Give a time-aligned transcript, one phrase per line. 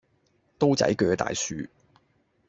[0.57, 1.67] 刀仔据大樹